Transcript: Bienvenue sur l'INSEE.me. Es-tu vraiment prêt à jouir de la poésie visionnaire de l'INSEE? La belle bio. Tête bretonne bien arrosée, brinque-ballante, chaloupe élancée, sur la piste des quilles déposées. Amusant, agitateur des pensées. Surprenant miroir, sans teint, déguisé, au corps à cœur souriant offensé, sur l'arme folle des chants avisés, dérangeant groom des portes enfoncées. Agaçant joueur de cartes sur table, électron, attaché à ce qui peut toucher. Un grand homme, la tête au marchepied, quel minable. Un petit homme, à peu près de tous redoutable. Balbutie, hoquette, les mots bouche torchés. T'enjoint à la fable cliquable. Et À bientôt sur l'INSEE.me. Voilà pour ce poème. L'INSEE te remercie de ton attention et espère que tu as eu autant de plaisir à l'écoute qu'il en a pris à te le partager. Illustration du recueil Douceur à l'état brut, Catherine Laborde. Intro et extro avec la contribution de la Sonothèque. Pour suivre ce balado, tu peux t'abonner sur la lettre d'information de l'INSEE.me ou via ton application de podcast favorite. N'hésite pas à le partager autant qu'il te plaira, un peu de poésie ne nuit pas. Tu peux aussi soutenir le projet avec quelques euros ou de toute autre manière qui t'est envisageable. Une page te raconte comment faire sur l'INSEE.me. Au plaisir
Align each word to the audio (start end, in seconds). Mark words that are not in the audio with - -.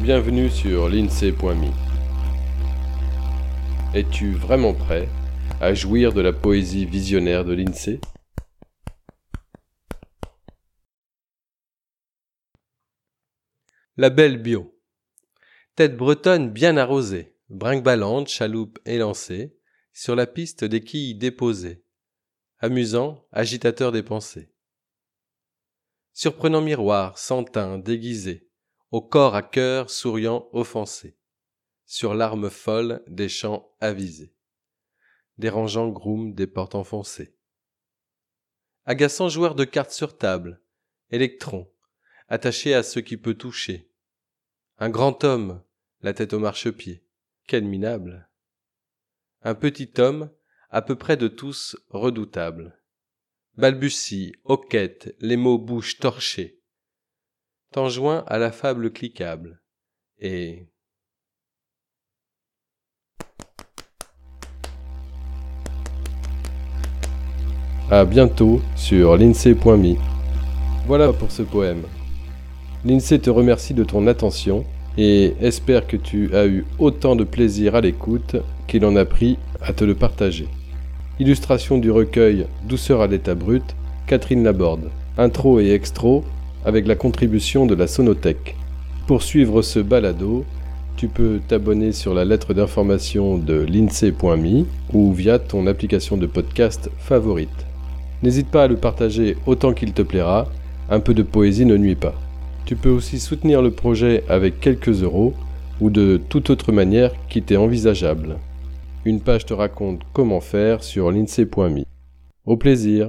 Bienvenue 0.00 0.50
sur 0.50 0.90
l'INSEE.me. 0.90 1.70
Es-tu 3.96 4.34
vraiment 4.34 4.74
prêt 4.74 5.08
à 5.58 5.72
jouir 5.72 6.12
de 6.12 6.20
la 6.20 6.34
poésie 6.34 6.84
visionnaire 6.84 7.46
de 7.46 7.54
l'INSEE? 7.54 8.00
La 13.96 14.10
belle 14.10 14.36
bio. 14.42 14.78
Tête 15.76 15.96
bretonne 15.96 16.50
bien 16.50 16.76
arrosée, 16.76 17.34
brinque-ballante, 17.48 18.28
chaloupe 18.28 18.78
élancée, 18.84 19.56
sur 19.94 20.14
la 20.14 20.26
piste 20.26 20.62
des 20.62 20.82
quilles 20.82 21.14
déposées. 21.14 21.82
Amusant, 22.58 23.26
agitateur 23.32 23.92
des 23.92 24.02
pensées. 24.02 24.52
Surprenant 26.12 26.60
miroir, 26.60 27.16
sans 27.16 27.44
teint, 27.44 27.78
déguisé, 27.78 28.45
au 28.96 29.02
corps 29.02 29.34
à 29.34 29.42
cœur 29.42 29.90
souriant 29.90 30.48
offensé, 30.54 31.18
sur 31.84 32.14
l'arme 32.14 32.48
folle 32.48 33.02
des 33.08 33.28
chants 33.28 33.70
avisés, 33.78 34.32
dérangeant 35.36 35.90
groom 35.90 36.32
des 36.32 36.46
portes 36.46 36.74
enfoncées. 36.74 37.36
Agaçant 38.86 39.28
joueur 39.28 39.54
de 39.54 39.64
cartes 39.64 39.90
sur 39.90 40.16
table, 40.16 40.62
électron, 41.10 41.70
attaché 42.28 42.72
à 42.72 42.82
ce 42.82 42.98
qui 42.98 43.18
peut 43.18 43.34
toucher. 43.34 43.92
Un 44.78 44.88
grand 44.88 45.24
homme, 45.24 45.62
la 46.00 46.14
tête 46.14 46.32
au 46.32 46.38
marchepied, 46.38 47.04
quel 47.46 47.64
minable. 47.64 48.30
Un 49.42 49.54
petit 49.54 49.92
homme, 49.98 50.30
à 50.70 50.80
peu 50.80 50.96
près 50.96 51.18
de 51.18 51.28
tous 51.28 51.76
redoutable. 51.90 52.80
Balbutie, 53.58 54.32
hoquette, 54.44 55.14
les 55.20 55.36
mots 55.36 55.58
bouche 55.58 55.98
torchés. 55.98 56.62
T'enjoint 57.76 58.24
à 58.26 58.38
la 58.38 58.52
fable 58.52 58.90
cliquable. 58.90 59.60
Et 60.18 60.66
À 67.90 68.06
bientôt 68.06 68.62
sur 68.76 69.18
l'INSEE.me. 69.18 69.96
Voilà 70.86 71.12
pour 71.12 71.30
ce 71.30 71.42
poème. 71.42 71.82
L'INSEE 72.86 73.18
te 73.18 73.28
remercie 73.28 73.74
de 73.74 73.84
ton 73.84 74.06
attention 74.06 74.64
et 74.96 75.34
espère 75.42 75.86
que 75.86 75.98
tu 75.98 76.34
as 76.34 76.46
eu 76.46 76.64
autant 76.78 77.14
de 77.14 77.24
plaisir 77.24 77.74
à 77.74 77.82
l'écoute 77.82 78.36
qu'il 78.68 78.86
en 78.86 78.96
a 78.96 79.04
pris 79.04 79.36
à 79.60 79.74
te 79.74 79.84
le 79.84 79.94
partager. 79.94 80.48
Illustration 81.20 81.76
du 81.76 81.90
recueil 81.90 82.46
Douceur 82.64 83.02
à 83.02 83.06
l'état 83.06 83.34
brut, 83.34 83.76
Catherine 84.06 84.44
Laborde. 84.44 84.90
Intro 85.18 85.60
et 85.60 85.72
extro 85.72 86.24
avec 86.64 86.86
la 86.86 86.94
contribution 86.94 87.66
de 87.66 87.74
la 87.74 87.86
Sonothèque. 87.86 88.56
Pour 89.06 89.22
suivre 89.22 89.62
ce 89.62 89.78
balado, 89.78 90.44
tu 90.96 91.08
peux 91.08 91.40
t'abonner 91.46 91.92
sur 91.92 92.14
la 92.14 92.24
lettre 92.24 92.54
d'information 92.54 93.36
de 93.36 93.54
l'INSEE.me 93.54 94.64
ou 94.92 95.12
via 95.12 95.38
ton 95.38 95.66
application 95.66 96.16
de 96.16 96.26
podcast 96.26 96.90
favorite. 96.98 97.66
N'hésite 98.22 98.48
pas 98.48 98.64
à 98.64 98.68
le 98.68 98.76
partager 98.76 99.36
autant 99.44 99.74
qu'il 99.74 99.92
te 99.92 100.02
plaira, 100.02 100.48
un 100.88 101.00
peu 101.00 101.12
de 101.12 101.22
poésie 101.22 101.66
ne 101.66 101.76
nuit 101.76 101.96
pas. 101.96 102.14
Tu 102.64 102.76
peux 102.76 102.88
aussi 102.88 103.20
soutenir 103.20 103.60
le 103.60 103.70
projet 103.70 104.24
avec 104.28 104.58
quelques 104.58 105.02
euros 105.02 105.34
ou 105.80 105.90
de 105.90 106.20
toute 106.28 106.48
autre 106.50 106.72
manière 106.72 107.12
qui 107.28 107.42
t'est 107.42 107.56
envisageable. 107.56 108.38
Une 109.04 109.20
page 109.20 109.44
te 109.44 109.54
raconte 109.54 110.00
comment 110.12 110.40
faire 110.40 110.82
sur 110.82 111.12
l'INSEE.me. 111.12 111.84
Au 112.46 112.56
plaisir 112.56 113.04